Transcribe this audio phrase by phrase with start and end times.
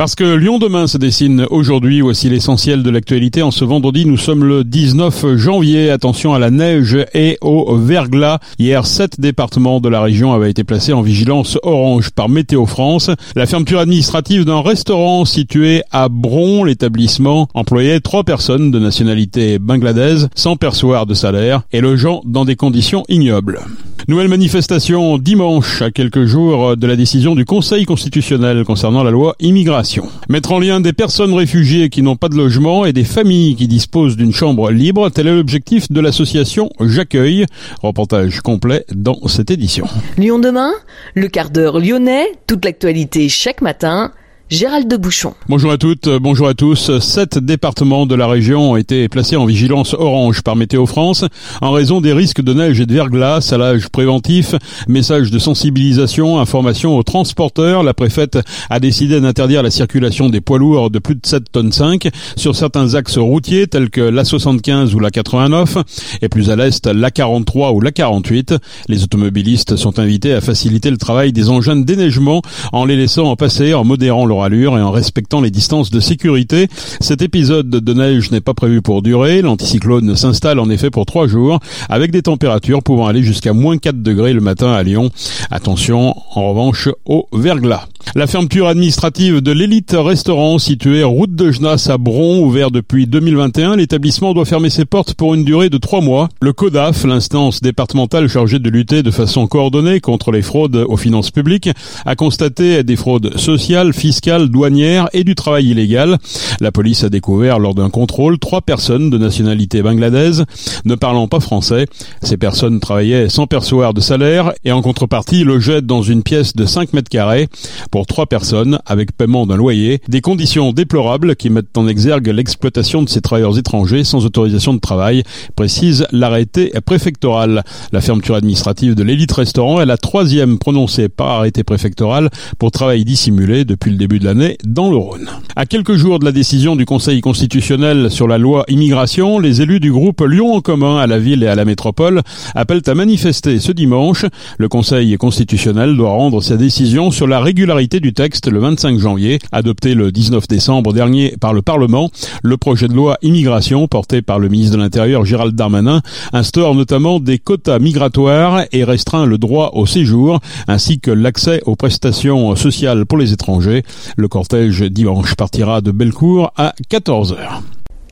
[0.00, 3.42] Parce que Lyon demain se dessine aujourd'hui, voici l'essentiel de l'actualité.
[3.42, 5.90] En ce vendredi, nous sommes le 19 janvier.
[5.90, 8.38] Attention à la neige et au verglas.
[8.58, 13.10] Hier, sept départements de la région avaient été placés en vigilance orange par Météo France.
[13.36, 20.30] La fermeture administrative d'un restaurant situé à Bron, l'établissement employait trois personnes de nationalité bangladaise
[20.34, 23.60] sans percevoir de salaire et logeant dans des conditions ignobles.
[24.08, 29.36] Nouvelle manifestation dimanche, à quelques jours de la décision du Conseil constitutionnel concernant la loi
[29.40, 29.89] immigration.
[30.28, 33.66] Mettre en lien des personnes réfugiées qui n'ont pas de logement et des familles qui
[33.66, 37.46] disposent d'une chambre libre, tel est l'objectif de l'association J'accueille.
[37.82, 39.86] Reportage complet dans cette édition.
[40.18, 40.72] Lyon demain,
[41.14, 44.12] le quart d'heure lyonnais, toute l'actualité chaque matin.
[44.50, 45.34] Gérald de Bouchon.
[45.48, 46.98] Bonjour à toutes, bonjour à tous.
[46.98, 51.24] Sept départements de la région ont été placés en vigilance orange par Météo France
[51.60, 54.56] en raison des risques de neige et de verglas, salage préventif,
[54.88, 57.84] message de sensibilisation, information aux transporteurs.
[57.84, 61.70] La préfète a décidé d'interdire la circulation des poids lourds de plus de 7 tonnes
[61.70, 65.78] 5 sur certains axes routiers tels que la 75 ou la 89
[66.22, 68.56] et plus à l'est la 43 ou la 48.
[68.88, 72.42] Les automobilistes sont invités à faciliter le travail des engins de déneigement
[72.72, 76.00] en les laissant en passer en modérant leur allure et en respectant les distances de
[76.00, 76.68] sécurité.
[77.00, 79.42] Cet épisode de neige n'est pas prévu pour durer.
[79.42, 84.02] L'anticyclone s'installe en effet pour trois jours avec des températures pouvant aller jusqu'à moins 4
[84.02, 85.10] degrés le matin à Lyon.
[85.50, 87.86] Attention en revanche au verglas.
[88.16, 93.76] La fermeture administrative de l'élite restaurant situé route de Genasse à Bron, ouvert depuis 2021,
[93.76, 96.28] l'établissement doit fermer ses portes pour une durée de trois mois.
[96.40, 101.30] Le CODAF, l'instance départementale chargée de lutter de façon coordonnée contre les fraudes aux finances
[101.30, 101.70] publiques,
[102.04, 106.18] a constaté des fraudes sociales, fiscales, douanières et du travail illégal.
[106.60, 110.44] La police a découvert lors d'un contrôle trois personnes de nationalité bangladaise
[110.84, 111.86] ne parlant pas français.
[112.22, 116.64] Ces personnes travaillaient sans percevoir de salaire et en contrepartie logeaient dans une pièce de
[116.64, 117.48] 5 mètres carrés
[117.90, 123.02] pour trois personnes avec paiement d'un loyer, des conditions déplorables qui mettent en exergue l'exploitation
[123.02, 125.24] de ces travailleurs étrangers sans autorisation de travail,
[125.56, 127.64] précise l'arrêté préfectoral.
[127.92, 133.04] La fermeture administrative de l'élite restaurant est la troisième prononcée par arrêté préfectoral pour travail
[133.04, 135.28] dissimulé depuis le début de l'année dans le Rhône.
[135.56, 139.80] À quelques jours de la décision du Conseil constitutionnel sur la loi immigration, les élus
[139.80, 142.22] du groupe Lyon en commun à la ville et à la métropole
[142.54, 144.26] appellent à manifester ce dimanche.
[144.58, 149.38] Le Conseil constitutionnel doit rendre sa décision sur la régularité du texte le 25 janvier,
[149.52, 152.10] adopté le 19 décembre dernier par le Parlement.
[152.42, 157.20] Le projet de loi immigration porté par le ministre de l'Intérieur Gérald Darmanin instaure notamment
[157.20, 163.06] des quotas migratoires et restreint le droit au séjour ainsi que l'accès aux prestations sociales
[163.06, 163.82] pour les étrangers.
[164.16, 167.62] Le cortège dimanche partira de Bellecour à 14h.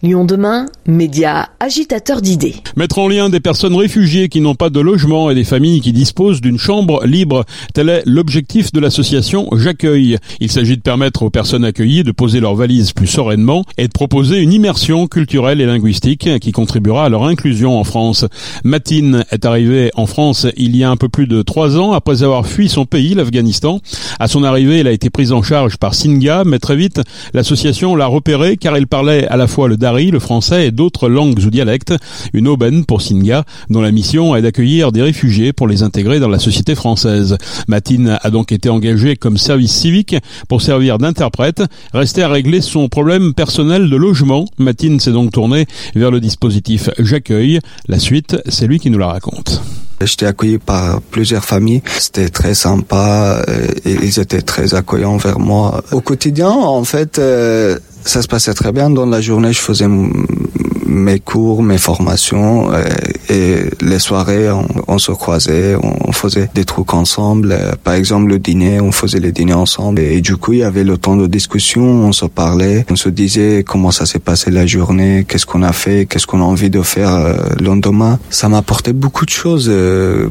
[0.01, 2.55] Lyon demain, média agitateur d'idées.
[2.77, 5.93] Mettre en lien des personnes réfugiées qui n'ont pas de logement et des familles qui
[5.93, 7.45] disposent d'une chambre libre,
[7.75, 10.19] tel est l'objectif de l'association J'accueille.
[10.39, 13.93] Il s'agit de permettre aux personnes accueillies de poser leurs valises plus sereinement et de
[13.93, 18.25] proposer une immersion culturelle et linguistique qui contribuera à leur inclusion en France.
[18.63, 22.23] Matine est arrivée en France il y a un peu plus de trois ans après
[22.23, 23.81] avoir fui son pays, l'Afghanistan.
[24.21, 27.01] À son arrivée, elle a été prise en charge par Singa, mais très vite,
[27.35, 31.39] l'association l'a repérée car elle parlait à la fois le le français et d'autres langues
[31.45, 31.95] ou dialectes,
[32.35, 36.29] une aubaine pour Singa, dont la mission est d'accueillir des réfugiés pour les intégrer dans
[36.29, 37.39] la société française.
[37.69, 40.17] Matine a donc été engagée comme service civique
[40.49, 41.63] pour servir d'interprète,
[41.95, 44.45] rester à régler son problème personnel de logement.
[44.59, 47.61] Matine s'est donc tournée vers le dispositif J'accueille.
[47.89, 49.63] La suite, c'est lui qui nous la raconte.
[50.01, 51.83] J'étais accueilli par plusieurs familles.
[51.99, 53.43] C'était très sympa.
[53.49, 55.83] Euh, et ils étaient très accueillants vers moi.
[55.91, 58.91] Au quotidien, en fait, euh, ça se passait très bien.
[58.91, 59.89] Dans la journée, je faisais
[60.89, 62.85] mes cours, mes formations euh,
[63.29, 64.51] et les soirées,
[64.89, 67.53] on, se croisait, on, faisait des trucs ensemble.
[67.53, 70.63] Euh, par exemple, le dîner, on faisait les dîners ensemble et, du coup, il y
[70.65, 74.51] avait le temps de discussion, on se parlait, on se disait comment ça s'est passé
[74.51, 78.19] la journée, qu'est-ce qu'on a fait, qu'est-ce qu'on a envie de faire euh, le lendemain.
[78.31, 79.71] Ça m'a apporté beaucoup de choses,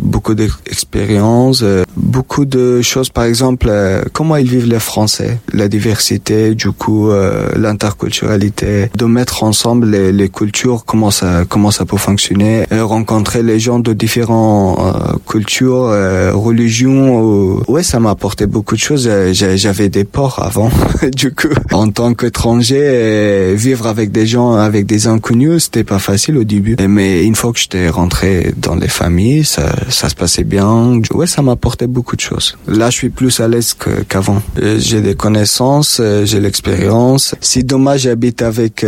[0.02, 1.64] beaucoup d'expériences,
[1.96, 3.10] beaucoup de choses.
[3.10, 3.72] Par exemple,
[4.14, 7.12] comment ils vivent les Français, la diversité, du coup,
[7.58, 13.44] l'interculturalité, de mettre ensemble les, les culture, comment ça comment ça peut fonctionner, et rencontrer
[13.44, 17.62] les gens de différentes euh, cultures, euh, religions.
[17.68, 19.08] Ouais, ça m'a apporté beaucoup de choses.
[19.08, 20.70] Euh, j'avais des ports avant,
[21.16, 26.38] du coup, en tant qu'étranger, vivre avec des gens, avec des inconnus, c'était pas facile
[26.38, 26.76] au début.
[26.88, 31.02] Mais une fois que j'étais rentré dans les familles, ça ça se passait bien.
[31.14, 32.58] Ouais, ça m'a apporté beaucoup de choses.
[32.68, 33.76] Là, je suis plus à l'aise
[34.08, 34.42] qu'avant.
[34.78, 37.36] J'ai des connaissances, j'ai l'expérience.
[37.50, 38.86] Si dommage, j'habite avec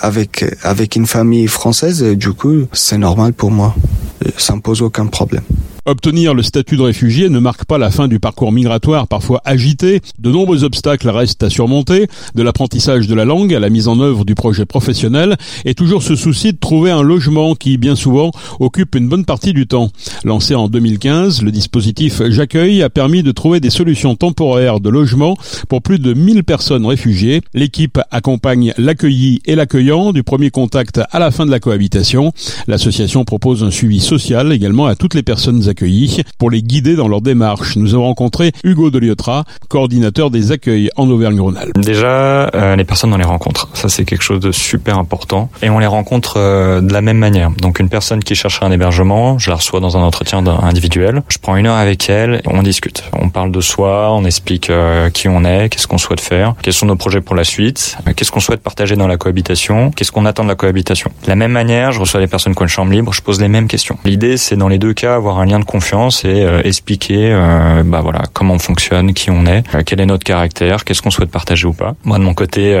[0.00, 3.74] avec avec une famille française, du coup, c'est normal pour moi.
[4.38, 5.42] Ça me pose aucun problème.
[5.84, 10.00] Obtenir le statut de réfugié ne marque pas la fin du parcours migratoire parfois agité.
[10.20, 12.06] De nombreux obstacles restent à surmonter,
[12.36, 16.04] de l'apprentissage de la langue à la mise en œuvre du projet professionnel, et toujours
[16.04, 18.30] ce souci de trouver un logement qui, bien souvent,
[18.60, 19.90] occupe une bonne partie du temps.
[20.22, 25.36] Lancé en 2015, le dispositif J'accueille a permis de trouver des solutions temporaires de logement
[25.68, 27.40] pour plus de 1000 personnes réfugiées.
[27.54, 32.32] L'équipe accompagne l'accueilli et l'accueillant du premier contact à la fin de la cohabitation.
[32.68, 35.68] L'association propose un suivi social également à toutes les personnes
[36.38, 37.76] pour les guider dans leur démarche.
[37.76, 41.78] Nous avons rencontré Hugo Deliotra, coordinateur des accueils en Auvergne-Rhône-Alpes.
[41.78, 43.68] Déjà, euh, les personnes, on les rencontre.
[43.74, 45.50] Ça, c'est quelque chose de super important.
[45.62, 47.50] Et on les rencontre euh, de la même manière.
[47.50, 51.22] Donc, une personne qui cherche un hébergement, je la reçois dans un entretien individuel.
[51.28, 53.04] Je prends une heure avec elle, on discute.
[53.12, 56.72] On parle de soi, on explique euh, qui on est, qu'est-ce qu'on souhaite faire, quels
[56.72, 60.26] sont nos projets pour la suite, qu'est-ce qu'on souhaite partager dans la cohabitation, qu'est-ce qu'on
[60.26, 61.10] attend de la cohabitation.
[61.24, 63.40] De la même manière, je reçois les personnes qui ont une chambre libre, je pose
[63.40, 63.98] les mêmes questions.
[64.04, 67.30] L'idée, c'est dans les deux cas avoir un lien confiance et expliquer,
[67.84, 71.30] bah voilà, comment on fonctionne, qui on est, quel est notre caractère, qu'est-ce qu'on souhaite
[71.30, 71.94] partager ou pas.
[72.04, 72.78] Moi, de mon côté,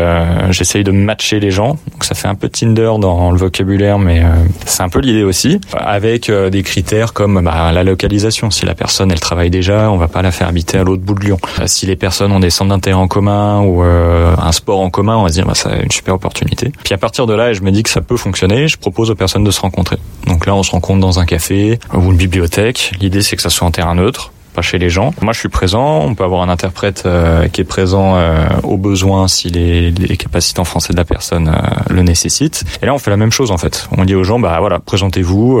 [0.50, 1.78] j'essaye de matcher les gens.
[1.90, 4.22] Donc, ça fait un peu Tinder dans le vocabulaire, mais
[4.66, 8.50] c'est un peu l'idée aussi, avec des critères comme bah, la localisation.
[8.50, 11.14] Si la personne elle travaille déjà, on va pas la faire habiter à l'autre bout
[11.14, 11.38] de Lyon.
[11.60, 14.90] Euh, si les personnes ont des centres d'intérêt en commun ou euh, un sport en
[14.90, 16.72] commun, on va se dire bah, c'est une super opportunité.
[16.84, 18.68] Puis à partir de là, je me dis que ça peut fonctionner.
[18.68, 19.96] Je propose aux personnes de se rencontrer.
[20.26, 22.71] Donc là, on se rencontre dans un café ou une bibliothèque.
[23.00, 25.12] L'idée c'est que ça soit en terrain neutre pas chez les gens.
[25.20, 26.00] Moi, je suis présent.
[26.00, 30.16] On peut avoir un interprète euh, qui est présent euh, au besoin si les, les,
[30.16, 32.64] capacités en français de la personne euh, le nécessitent.
[32.82, 33.88] Et là, on fait la même chose en fait.
[33.96, 35.60] On dit aux gens, bah voilà, présentez-vous,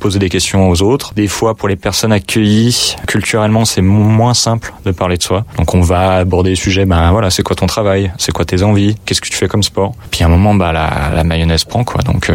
[0.00, 1.12] posez des questions aux autres.
[1.14, 5.44] Des fois, pour les personnes accueillies, culturellement, c'est moins simple de parler de soi.
[5.56, 6.84] Donc, on va aborder les sujets.
[6.84, 8.12] Ben voilà, c'est quoi ton travail?
[8.18, 8.96] C'est quoi tes envies?
[9.04, 9.94] Qu'est-ce que tu fais comme sport?
[10.10, 12.02] Puis à un moment, bah la, la mayonnaise prend quoi.
[12.02, 12.30] Donc,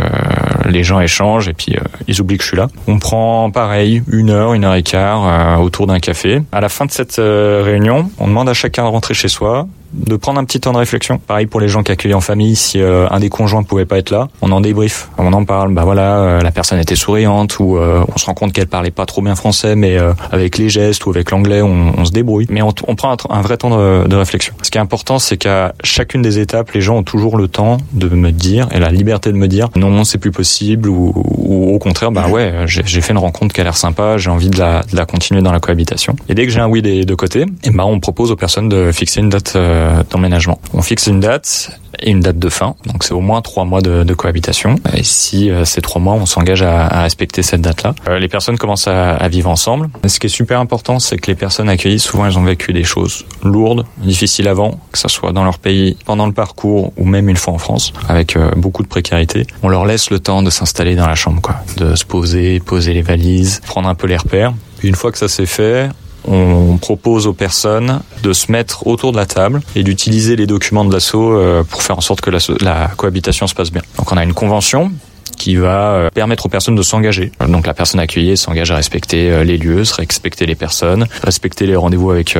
[0.65, 1.75] les gens échangent et puis
[2.07, 2.67] ils oublient que je suis là.
[2.88, 6.41] On prend pareil une heure, une heure et quart autour d'un café.
[6.51, 9.67] À la fin de cette euh, réunion, on demande à chacun de rentrer chez soi,
[9.93, 11.19] de prendre un petit temps de réflexion.
[11.19, 13.97] Pareil pour les gens qui accueillent en famille, si euh, un des conjoints pouvait pas
[13.97, 15.73] être là, on en débrief, on en parle.
[15.73, 18.91] Bah voilà, euh, la personne était souriante ou euh, on se rend compte qu'elle parlait
[18.91, 19.97] pas trop bien français, mais
[20.31, 22.47] avec les gestes ou avec l'anglais, on, on, se débrouille.
[22.49, 24.53] Mais on, on prend un, vrai temps de, de, réflexion.
[24.61, 27.77] Ce qui est important, c'est qu'à chacune des étapes, les gens ont toujours le temps
[27.91, 31.75] de me dire et la liberté de me dire non, c'est plus possible ou, ou,
[31.75, 34.57] au contraire, bah ouais, j'ai fait une rencontre qui a l'air sympa, j'ai envie de
[34.57, 35.82] la, de la, continuer dans la cohabitation.
[36.30, 38.69] Et dès que j'ai un oui des deux côtés, et bah on propose aux personnes
[38.69, 40.59] de fixer une date euh, d'emménagement.
[40.74, 43.81] On fixe une date et une date de fin, donc c'est au moins trois mois
[43.81, 44.75] de, cohabitation.
[44.95, 48.57] Et si euh, ces trois mois, on s'engage à, respecter cette date-là, euh, les personnes
[48.57, 49.89] commencent à, vivre ensemble.
[50.07, 52.83] Ce qui est super important, c'est que les personnes accueillies, souvent, elles ont vécu des
[52.83, 57.29] choses lourdes, difficiles avant, que ce soit dans leur pays, pendant le parcours ou même
[57.29, 59.47] une fois en France, avec beaucoup de précarité.
[59.63, 62.94] On leur laisse le temps de s'installer dans la chambre, quoi, de se poser, poser
[62.94, 64.53] les valises, prendre un peu les repères.
[64.83, 65.89] Une fois que ça s'est fait,
[66.27, 70.85] on propose aux personnes de se mettre autour de la table et d'utiliser les documents
[70.85, 73.81] de l'assaut euh, pour faire en sorte que la, cohabitation se passe bien.
[73.97, 74.91] Donc on a une convention
[75.38, 77.31] qui va euh, permettre aux personnes de s'engager.
[77.47, 81.75] Donc la personne accueillie s'engage à respecter euh, les lieux, respecter les personnes, respecter les
[81.75, 82.38] rendez-vous avec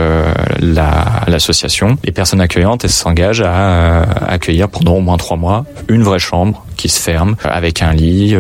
[0.60, 1.98] l'association.
[2.04, 6.88] les personnes accueillantes, s'engagent à accueillir pendant au moins trois mois une vraie chambre qui
[6.90, 8.36] se ferme avec un lit,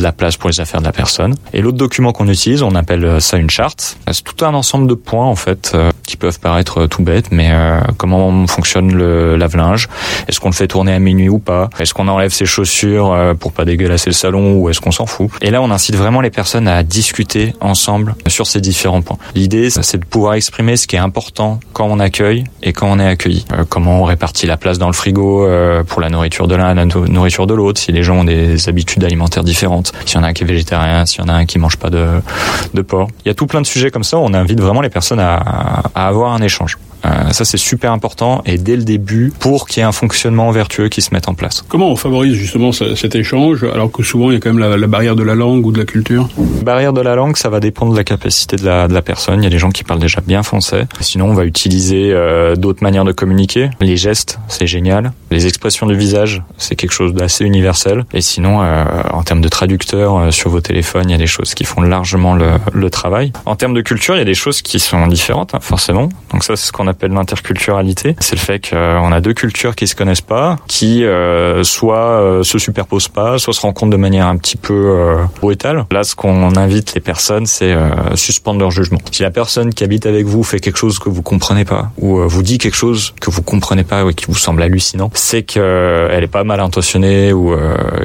[0.00, 1.34] de la place pour les affaires de la personne.
[1.52, 3.96] Et l'autre document qu'on utilise, on appelle ça une charte.
[4.10, 5.76] C'est tout un ensemble de points en fait
[6.10, 9.88] qui peuvent paraître tout bêtes, mais euh, comment fonctionne le lave-linge
[10.26, 11.70] Est-ce qu'on le fait tourner à minuit ou pas?
[11.78, 15.06] Est-ce qu'on enlève ses chaussures euh, pour pas dégueulasser le salon ou est-ce qu'on s'en
[15.06, 15.30] fout?
[15.40, 19.18] Et là, on incite vraiment les personnes à discuter ensemble sur ces différents points.
[19.36, 22.98] L'idée, c'est de pouvoir exprimer ce qui est important quand on accueille et quand on
[22.98, 23.44] est accueilli.
[23.52, 25.46] Euh, comment on répartit la place dans le frigo
[25.86, 29.04] pour la nourriture de l'un, la nourriture de l'autre, si les gens ont des habitudes
[29.04, 31.46] alimentaires différentes, s'il y en a un qui est végétarien, s'il y en a un
[31.46, 32.22] qui mange pas de,
[32.82, 33.08] porc.
[33.24, 34.18] Il y a tout plein de sujets comme ça.
[34.18, 36.78] On invite vraiment les personnes à avoir un échange.
[37.04, 40.50] Euh, ça, c'est super important et dès le début pour qu'il y ait un fonctionnement
[40.50, 41.64] vertueux qui se mette en place.
[41.68, 44.76] Comment on favorise justement cet échange alors que souvent il y a quand même la,
[44.76, 46.28] la, barrière de la langue ou de la culture?
[46.62, 49.40] Barrière de la langue, ça va dépendre de la capacité de la, de la personne.
[49.40, 50.86] Il y a des gens qui parlent déjà bien français.
[51.00, 53.70] Sinon, on va utiliser euh, d'autres manières de communiquer.
[53.80, 55.12] Les gestes, c'est génial.
[55.30, 58.04] Les expressions du visage, c'est quelque chose d'assez universel.
[58.12, 61.26] Et sinon, euh, en termes de traducteurs euh, sur vos téléphones, il y a des
[61.26, 63.32] choses qui font largement le, le, travail.
[63.46, 66.08] En termes de culture, il y a des choses qui sont différentes, hein, forcément.
[66.32, 68.16] Donc ça, c'est ce qu'on appelle l'interculturalité.
[68.20, 72.42] C'est le fait qu'on a deux cultures qui se connaissent pas, qui euh, soit euh,
[72.42, 75.86] se superposent pas, soit se rencontrent de manière un petit peu euh, brutale.
[75.90, 78.98] Là, ce qu'on invite les personnes, c'est euh, suspendre leur jugement.
[79.10, 82.18] Si la personne qui habite avec vous fait quelque chose que vous comprenez pas, ou
[82.28, 86.22] vous dit quelque chose que vous comprenez pas ou qui vous semble hallucinant, c'est qu'elle
[86.22, 87.54] est pas mal intentionnée ou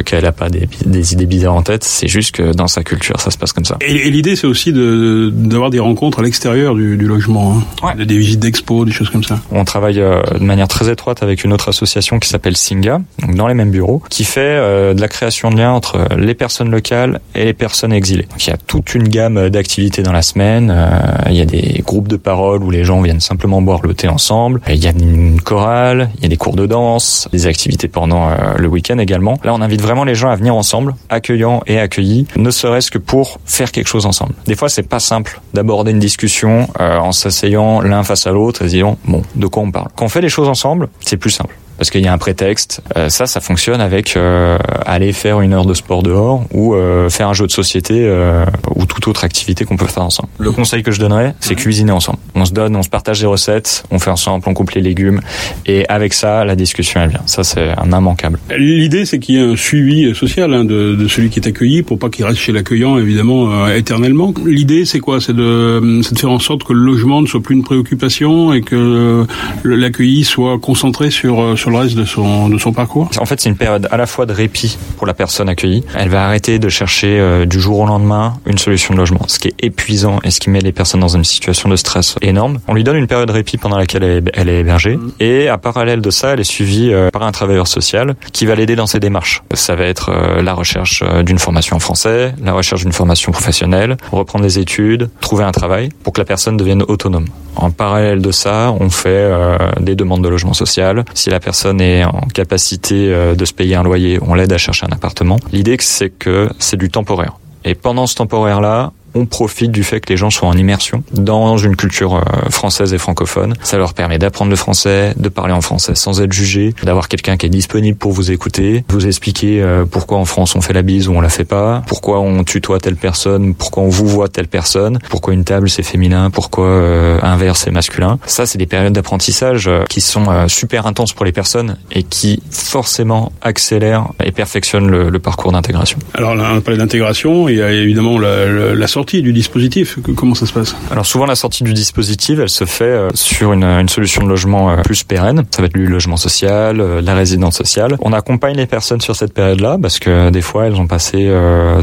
[0.05, 1.83] qu'elle a pas des, des idées bizarres en tête.
[1.83, 3.77] C'est juste que dans sa culture, ça se passe comme ça.
[3.81, 7.87] Et, et l'idée, c'est aussi de d'avoir des rencontres à l'extérieur du, du, logement, hein.
[7.97, 8.05] ouais.
[8.05, 9.39] des visites d'expo, des choses comme ça.
[9.51, 13.35] On travaille euh, de manière très étroite avec une autre association qui s'appelle Singa, donc
[13.35, 16.69] dans les mêmes bureaux, qui fait euh, de la création de liens entre les personnes
[16.69, 18.27] locales et les personnes exilées.
[18.29, 20.73] Donc il y a toute une gamme d'activités dans la semaine.
[20.75, 23.93] Euh, il y a des groupes de parole où les gens viennent simplement boire le
[23.93, 24.59] thé ensemble.
[24.67, 28.29] Il y a une chorale, il y a des cours de danse, des activités pendant
[28.57, 29.39] le week-end également.
[29.43, 32.97] Là, on invite vraiment les gens à venir ensemble, accueillants et accueillis, ne serait-ce que
[32.97, 34.33] pour faire quelque chose ensemble.
[34.47, 38.64] Des fois, c'est pas simple d'aborder une discussion en s'asseyant l'un face à l'autre
[39.05, 39.87] bon, de quoi on parle.
[39.95, 42.81] Quand on fait les choses ensemble, c'est plus simple parce qu'il y a un prétexte.
[42.95, 47.09] Euh, ça, ça fonctionne avec euh, aller faire une heure de sport dehors ou euh,
[47.09, 50.29] faire un jeu de société euh, ou toute autre activité qu'on peut faire ensemble.
[50.39, 52.19] Le conseil que je donnerais, c'est cuisiner ensemble.
[52.33, 55.21] On se donne, on se partage des recettes, on fait ensemble, on coupe les légumes
[55.65, 57.23] et avec ça, la discussion elle vient.
[57.25, 58.39] Ça, c'est un immanquable.
[58.57, 61.83] L'idée, c'est qu'il y ait un suivi social hein, de, de, celui qui est accueilli
[61.83, 64.33] pour pas qu'il reste chez l'accueillant évidemment éternellement.
[64.45, 65.19] L'idée, c'est quoi?
[65.19, 68.61] C'est de, de faire en sorte que le logement ne soit plus une préoccupation et
[68.61, 69.25] que
[69.63, 73.09] l'accueilli soit concentré sur sur le reste de son, de son parcours?
[73.17, 75.83] En fait, c'est une période à la fois de répit pour la personne accueillie.
[75.95, 79.39] Elle va arrêter de chercher euh, du jour au lendemain une solution de logement, ce
[79.39, 82.59] qui est épuisant et ce qui met les personnes dans une situation de stress énorme.
[82.67, 85.47] On lui donne une période de répit pendant laquelle elle est, elle est hébergée et
[85.47, 88.75] à parallèle de ça, elle est suivie euh, par un travailleur social qui va l'aider
[88.75, 89.43] dans ses démarches.
[89.53, 93.97] Ça va être euh, la recherche d'une formation en français, la recherche d'une formation professionnelle,
[94.11, 97.27] reprendre des études, trouver un travail pour que la personne devienne autonome.
[97.55, 101.05] En parallèle de ça, on fait euh, des demandes de logement social.
[101.13, 104.57] Si la personne est en capacité euh, de se payer un loyer, on l'aide à
[104.57, 105.37] chercher un appartement.
[105.51, 107.37] L'idée, c'est que c'est du temporaire.
[107.63, 111.57] Et pendant ce temporaire-là, on profite du fait que les gens sont en immersion dans
[111.57, 113.53] une culture euh, française et francophone.
[113.63, 117.37] Ça leur permet d'apprendre le français, de parler en français sans être jugé, d'avoir quelqu'un
[117.37, 120.81] qui est disponible pour vous écouter, vous expliquer euh, pourquoi en France on fait la
[120.81, 124.27] bise ou on la fait pas, pourquoi on tutoie telle personne, pourquoi on vous voit
[124.27, 128.19] telle personne, pourquoi une table c'est féminin, pourquoi euh, un verre c'est masculin.
[128.25, 133.31] Ça c'est des périodes d'apprentissage qui sont super intenses pour les personnes et qui forcément
[133.41, 135.97] accélèrent et perfectionnent le, parcours d'intégration.
[136.13, 140.45] Alors là, on parlait d'intégration, il y a évidemment la, la, du dispositif Comment ça
[140.45, 140.75] se passe?
[140.91, 144.27] Alors souvent la sortie du dispositif, elle se fait euh, sur une, une solution de
[144.27, 145.43] logement euh, plus pérenne.
[145.51, 147.97] Ça va être le logement social, euh, la résidence sociale.
[148.01, 151.31] On accompagne les personnes sur cette période-là parce que des fois elles ont passé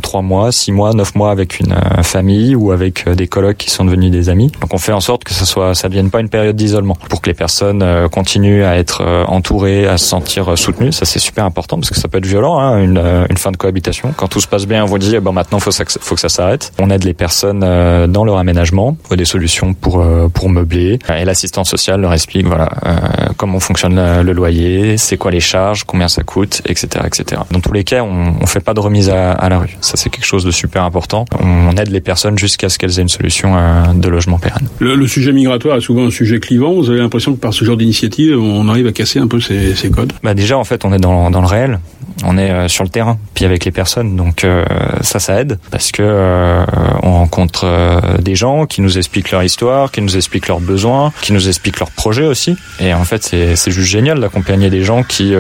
[0.03, 3.85] trois mois, six mois, neuf mois avec une famille ou avec des colocs qui sont
[3.85, 4.51] devenus des amis.
[4.61, 7.21] Donc on fait en sorte que ça soit, ça devienne pas une période d'isolement pour
[7.21, 10.93] que les personnes continuent à être entourées, à se sentir soutenues.
[10.93, 13.57] Ça c'est super important parce que ça peut être violent, hein, une, une fin de
[13.57, 14.13] cohabitation.
[14.17, 16.73] Quand tout se passe bien, on vous dit bon maintenant faut faut que ça s'arrête.
[16.79, 20.99] On aide les personnes euh, dans leur aménagement, trouver des solutions pour euh, pour meubler.
[21.17, 22.97] Et l'assistance sociale leur explique voilà euh,
[23.37, 27.43] comment fonctionne le loyer, c'est quoi les charges, combien ça coûte, etc., etc.
[27.51, 29.77] Dans tous les cas, on, on fait pas de remise à, à la rue.
[29.81, 31.25] Ça c'est quelque chose de super important.
[31.41, 33.55] On aide les personnes jusqu'à ce qu'elles aient une solution
[33.95, 34.69] de logement pérenne.
[34.79, 36.73] Le, le, sujet migratoire est souvent un sujet clivant.
[36.75, 39.75] Vous avez l'impression que par ce genre d'initiative, on arrive à casser un peu ces,
[39.75, 41.79] ces codes Bah déjà en fait, on est dans dans le réel
[42.25, 44.17] on est sur le terrain, puis avec les personnes.
[44.17, 44.65] Donc euh,
[45.01, 46.65] ça, ça aide parce que euh,
[47.03, 51.13] on rencontre euh, des gens qui nous expliquent leur histoire, qui nous expliquent leurs besoins,
[51.23, 52.57] qui nous expliquent leurs projets aussi.
[52.81, 55.35] Et en fait, c'est juste génial d'accompagner des gens qui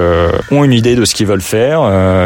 [0.50, 1.80] ont une idée de ce qu'ils veulent faire,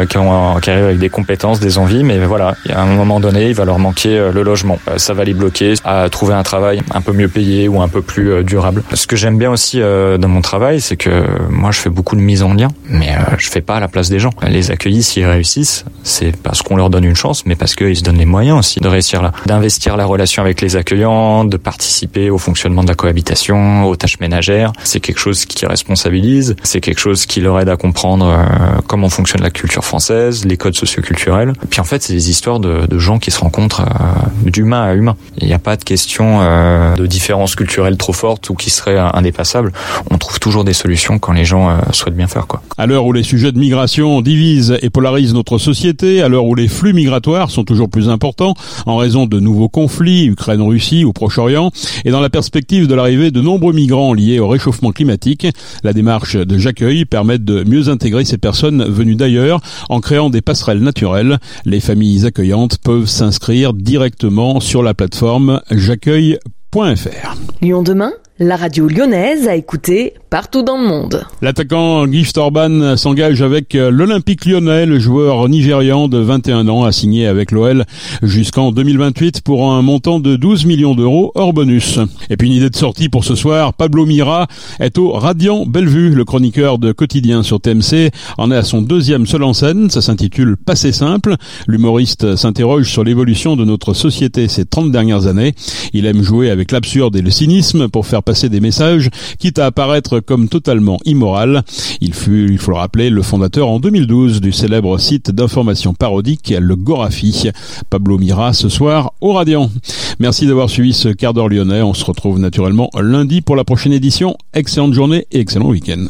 [0.07, 3.47] qui, ont, qui arrivent avec des compétences, des envies, mais voilà, à un moment donné,
[3.47, 4.79] il va leur manquer le logement.
[4.97, 8.01] ça va les bloquer à trouver un travail un peu mieux payé ou un peu
[8.01, 8.83] plus durable.
[8.93, 12.21] Ce que j'aime bien aussi dans mon travail, c'est que moi, je fais beaucoup de
[12.21, 15.25] mise en lien, mais je fais pas à la place des gens les accueillis, s'ils
[15.25, 18.59] réussissent, c'est parce qu'on leur donne une chance, mais parce qu'ils se donnent les moyens
[18.59, 19.31] aussi de réussir là.
[19.45, 24.19] D'investir la relation avec les accueillants, de participer au fonctionnement de la cohabitation, aux tâches
[24.19, 24.73] ménagères.
[24.83, 29.09] C'est quelque chose qui responsabilise, c'est quelque chose qui leur aide à comprendre euh, comment
[29.09, 31.53] fonctionne la culture française, les codes socioculturels.
[31.69, 34.93] Puis en fait, c'est des histoires de, de, gens qui se rencontrent euh, d'humain à
[34.93, 35.15] humain.
[35.37, 38.97] Il n'y a pas de question euh, de différence culturelle trop forte ou qui serait
[38.97, 39.71] indépassable.
[40.11, 42.47] On trouve toujours des solutions quand les gens souhaitent bien faire.
[42.47, 42.61] Quoi.
[42.77, 46.53] À l'heure où les sujets de migration divise et polarise notre société à l'heure où
[46.53, 48.55] les flux migratoires sont toujours plus importants
[48.85, 51.71] en raison de nouveaux conflits, Ukraine-Russie ou Proche-Orient,
[52.03, 55.47] et dans la perspective de l'arrivée de nombreux migrants liés au réchauffement climatique,
[55.81, 60.41] la démarche de J'accueille permet de mieux intégrer ces personnes venues d'ailleurs en créant des
[60.41, 61.37] passerelles naturelles.
[61.63, 67.37] Les familles accueillantes peuvent s'inscrire directement sur la plateforme j'accueille.fr.
[67.61, 68.11] Lyon demain?
[68.39, 71.25] La radio lyonnaise a écouté partout dans le monde.
[71.41, 74.85] L'attaquant Gift Orban s'engage avec l'Olympique lyonnais.
[74.85, 77.85] Le joueur nigérian de 21 ans a signé avec l'OL
[78.21, 81.99] jusqu'en 2028 pour un montant de 12 millions d'euros hors bonus.
[82.29, 84.47] Et puis une idée de sortie pour ce soir, Pablo Mira
[84.79, 86.09] est au Radiant Bellevue.
[86.09, 89.89] Le chroniqueur de quotidien sur TMC en est à son deuxième seul en scène.
[89.89, 91.35] Ça s'intitule Passé simple.
[91.67, 95.55] L'humoriste s'interroge sur l'évolution de notre société ces 30 dernières années.
[95.93, 99.67] Il aime jouer avec l'absurde et le cynisme pour faire passer des messages, quitte à
[99.67, 101.63] apparaître comme totalement immoral.
[102.01, 106.53] Il fut, il faut le rappeler, le fondateur en 2012 du célèbre site d'information parodique
[106.59, 107.51] Le Gorafi.
[107.89, 109.71] Pablo Mira ce soir au Radiant.
[110.19, 111.81] Merci d'avoir suivi ce quart d'heure lyonnais.
[111.81, 114.35] On se retrouve naturellement lundi pour la prochaine édition.
[114.53, 116.07] Excellente journée et excellent week-end.